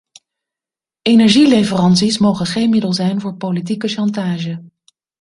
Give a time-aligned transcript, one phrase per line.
[1.01, 4.63] Energieleveranties mogen geen middel zijn voor politieke chantage.